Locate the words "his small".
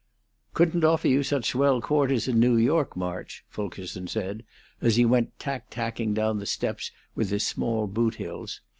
7.29-7.85